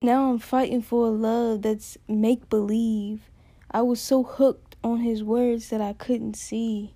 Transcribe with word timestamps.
Now 0.00 0.30
I'm 0.30 0.38
fighting 0.38 0.80
for 0.80 1.08
a 1.08 1.10
love 1.10 1.62
that's 1.62 1.98
make 2.06 2.48
believe. 2.48 3.22
I 3.68 3.82
was 3.82 4.00
so 4.00 4.22
hooked 4.22 4.76
on 4.84 5.00
his 5.00 5.24
words 5.24 5.70
that 5.70 5.80
I 5.80 5.92
couldn't 5.92 6.34
see. 6.34 6.94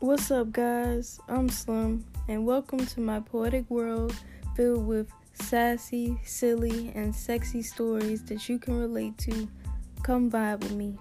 What's 0.00 0.30
up, 0.30 0.52
guys? 0.52 1.18
I'm 1.30 1.48
Slim, 1.48 2.04
and 2.28 2.44
welcome 2.44 2.84
to 2.84 3.00
my 3.00 3.20
poetic 3.20 3.70
world 3.70 4.14
filled 4.54 4.86
with 4.86 5.10
sassy, 5.32 6.18
silly, 6.24 6.92
and 6.94 7.16
sexy 7.16 7.62
stories 7.62 8.22
that 8.24 8.50
you 8.50 8.58
can 8.58 8.78
relate 8.78 9.16
to. 9.18 9.48
Come 10.02 10.30
vibe 10.30 10.60
with 10.60 10.72
me. 10.72 10.98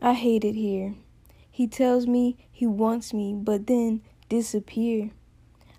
I 0.00 0.14
hate 0.14 0.44
it 0.44 0.54
here. 0.54 0.94
He 1.50 1.66
tells 1.66 2.06
me 2.06 2.36
he 2.52 2.68
wants 2.68 3.12
me, 3.12 3.34
but 3.34 3.66
then 3.66 4.02
disappear. 4.28 5.10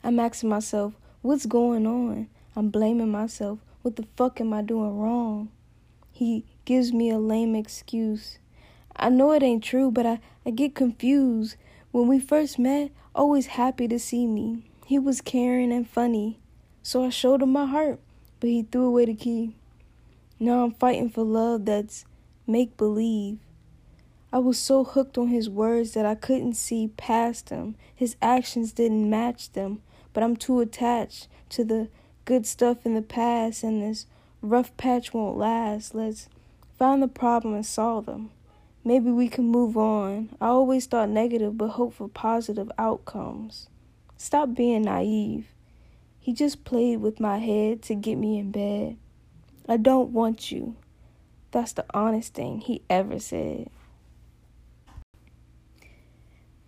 I'm 0.03 0.19
asking 0.19 0.49
myself, 0.49 0.93
what's 1.21 1.45
going 1.45 1.87
on? 1.87 2.27
I'm 2.53 2.69
blaming 2.69 3.11
myself. 3.11 3.59
What 3.81 3.95
the 3.95 4.05
fuck 4.17 4.41
am 4.41 4.51
I 4.51 4.61
doing 4.61 4.97
wrong? 4.97 5.49
He 6.11 6.43
gives 6.65 6.91
me 6.91 7.09
a 7.09 7.17
lame 7.17 7.55
excuse. 7.55 8.39
I 8.93 9.07
know 9.07 9.31
it 9.31 9.41
ain't 9.41 9.63
true, 9.63 9.89
but 9.89 10.05
I, 10.05 10.19
I 10.45 10.49
get 10.49 10.75
confused. 10.75 11.55
When 11.91 12.09
we 12.09 12.19
first 12.19 12.59
met, 12.59 12.91
always 13.15 13.47
happy 13.47 13.88
to 13.88 13.99
see 13.99 14.27
me. 14.27 14.69
He 14.85 14.99
was 14.99 15.21
caring 15.21 15.71
and 15.71 15.88
funny. 15.88 16.39
So 16.83 17.05
I 17.05 17.09
showed 17.09 17.41
him 17.41 17.53
my 17.53 17.65
heart, 17.65 17.99
but 18.41 18.49
he 18.49 18.63
threw 18.63 18.88
away 18.88 19.05
the 19.05 19.13
key. 19.13 19.55
Now 20.41 20.65
I'm 20.65 20.73
fighting 20.73 21.09
for 21.09 21.23
love 21.23 21.63
that's 21.63 22.05
make 22.45 22.75
believe. 22.75 23.39
I 24.31 24.38
was 24.38 24.59
so 24.59 24.83
hooked 24.83 25.17
on 25.17 25.29
his 25.29 25.49
words 25.49 25.93
that 25.93 26.05
I 26.05 26.13
couldn't 26.13 26.53
see 26.53 26.89
past 26.97 27.47
them. 27.47 27.75
His 27.95 28.16
actions 28.22 28.72
didn't 28.72 29.09
match 29.09 29.52
them, 29.53 29.81
but 30.13 30.22
I'm 30.22 30.35
too 30.35 30.59
attached 30.59 31.27
to 31.49 31.63
the 31.63 31.89
good 32.25 32.45
stuff 32.45 32.85
in 32.85 32.94
the 32.94 33.02
past, 33.02 33.63
and 33.63 33.81
this 33.81 34.05
rough 34.44 34.75
patch 34.77 35.13
won't 35.13 35.38
last. 35.38 35.95
Let's 35.95 36.30
find 36.77 37.02
the 37.02 37.07
problem 37.07 37.55
and 37.55 37.66
solve 37.66 38.05
them. 38.05 38.30
Maybe 38.83 39.09
we 39.09 39.30
can 39.30 39.45
move 39.45 39.75
on. 39.75 40.30
I 40.39 40.47
always 40.47 40.85
thought 40.85 41.09
negative, 41.09 41.57
but 41.57 41.69
hope 41.69 41.95
for 41.95 42.07
positive 42.07 42.72
outcomes. 42.77 43.67
Stop 44.16 44.53
being 44.53 44.83
naive. 44.83 45.47
He 46.19 46.33
just 46.33 46.63
played 46.66 47.02
with 47.02 47.19
my 47.19 47.39
head 47.39 47.81
to 47.83 47.95
get 47.95 48.16
me 48.16 48.38
in 48.38 48.52
bed. 48.52 48.97
I 49.67 49.77
don't 49.77 50.11
want 50.11 50.52
you. 50.52 50.75
That's 51.52 51.73
the 51.73 51.85
honest 51.94 52.35
thing 52.35 52.59
he 52.59 52.83
ever 52.89 53.19
said. 53.19 53.69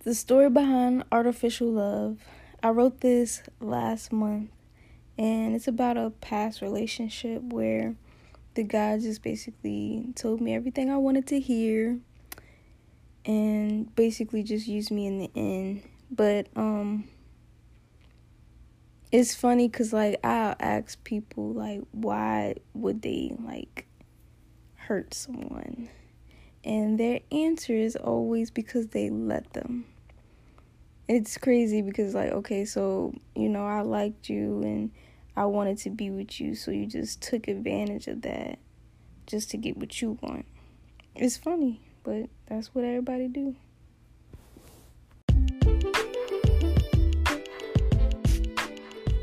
The 0.04 0.16
story 0.16 0.50
behind 0.50 1.04
Artificial 1.12 1.74
Love. 1.74 2.18
I 2.64 2.70
wrote 2.70 3.02
this 3.02 3.44
last 3.60 4.12
month, 4.12 4.50
and 5.16 5.56
it's 5.56 5.68
about 5.68 5.96
a 5.96 6.10
past 6.10 6.64
relationship 6.64 7.44
where 7.44 7.94
the 8.56 8.64
guy 8.64 8.98
just 8.98 9.22
basically 9.22 10.08
told 10.16 10.42
me 10.42 10.56
everything 10.56 10.90
I 10.90 10.98
wanted 10.98 11.28
to 11.28 11.40
hear 11.40 12.00
and 13.28 13.94
basically 13.96 14.42
just 14.42 14.66
used 14.66 14.90
me 14.90 15.06
in 15.06 15.20
the 15.20 15.30
end. 15.36 15.84
But, 16.10 16.48
um, 16.56 17.08
it's 19.12 19.36
funny 19.36 19.68
because, 19.68 19.94
like, 19.94 20.20
I'll 20.24 20.56
ask 20.60 21.04
people, 21.04 21.54
like, 21.54 21.82
why 21.92 22.56
would 22.74 23.04
they, 23.04 23.36
like, 23.40 23.86
hurt 24.78 25.14
someone? 25.14 25.90
And 26.64 27.00
their 27.00 27.22
answer 27.32 27.74
is 27.74 27.96
always 27.96 28.52
because 28.52 28.88
they 28.88 29.10
let 29.10 29.54
them. 29.54 29.86
It's 31.08 31.38
crazy 31.38 31.82
because, 31.82 32.14
like, 32.14 32.32
okay, 32.32 32.66
so, 32.66 33.14
you 33.36 33.50
know, 33.50 33.66
I 33.66 33.82
liked 33.82 34.30
you 34.30 34.62
and 34.62 34.92
I 35.36 35.46
wanted 35.46 35.78
to 35.80 35.90
be 35.90 36.10
with 36.10 36.40
you, 36.40 36.56
so 36.56 36.72
you 36.72 36.86
just 36.86 37.22
took 37.22 37.48
advantage 37.48 38.08
of 38.08 38.22
that 38.22 38.60
just 39.26 39.50
to 39.52 39.58
get 39.58 39.78
what 39.78 40.02
you 40.02 40.18
want. 40.22 40.46
It's 41.16 41.38
funny, 41.38 41.82
but 42.04 42.30
that's 42.48 42.74
what 42.76 42.86
everybody 42.86 43.28
do. 43.28 43.56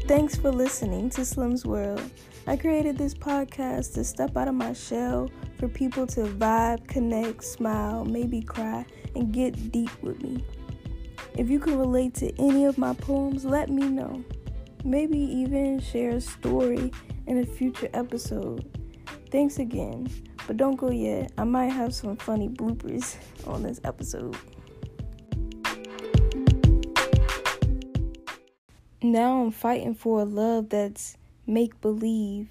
Thanks 0.09 0.37
for 0.37 0.51
listening 0.51 1.11
to 1.11 1.25
Slim's 1.27 1.67
World. 1.67 2.03
I 2.47 2.57
created 2.57 2.97
this 2.97 3.13
podcast 3.13 3.93
to 3.93 4.03
step 4.05 4.39
out 4.39 4.49
of 4.49 4.55
my 4.55 4.73
shell 4.73 5.31
for 5.59 5.69
people 5.69 6.07
to 6.07 6.23
vibe, 6.23 6.89
connect, 6.89 7.45
smile, 7.45 8.07
maybe 8.07 8.41
cry, 8.41 8.87
and 9.15 9.35
get 9.35 9.71
deep 9.71 9.91
with 10.03 10.23
me. 10.23 10.43
If 11.37 11.51
you 11.51 11.61
can 11.61 11.79
relate 11.79 12.15
to 12.15 12.33
any 12.41 12.65
of 12.65 12.79
my 12.79 12.95
poems, 12.95 13.45
let 13.45 13.69
me 13.69 13.87
know. 13.87 14.25
Maybe 14.83 15.19
even 15.19 15.79
share 15.79 16.13
a 16.13 16.23
story 16.23 16.91
in 17.27 17.41
a 17.41 17.45
future 17.45 17.91
episode. 17.93 18.65
Thanks 19.31 19.59
again, 19.59 20.09
but 20.47 20.57
don't 20.57 20.77
go 20.77 20.91
yet. 20.91 21.33
I 21.37 21.45
might 21.45 21.69
have 21.69 21.95
some 21.95 22.17
funny 22.17 22.49
bloopers 22.49 23.17
on 23.47 23.63
this 23.63 23.79
episode. 23.85 24.39
Now 29.01 29.43
I'm 29.43 29.53
fighting 29.53 29.95
for 29.95 30.21
a 30.21 30.25
love 30.25 30.71
that's 30.71 31.17
make 31.47 31.81
believe. 31.81 32.49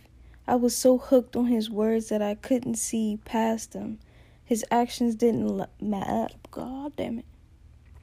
I 0.47 0.55
was 0.55 0.73
so 0.73 0.97
hooked 0.97 1.35
on 1.35 1.47
his 1.47 1.69
words 1.69 2.07
that 2.07 2.21
I 2.21 2.35
couldn't 2.35 2.75
see 2.75 3.19
past 3.25 3.73
them. 3.73 3.99
His 4.45 4.63
actions 4.71 5.15
didn't 5.15 5.61
matter. 5.81 6.33
God 6.49 6.95
damn 6.95 7.19
it. 7.19 7.25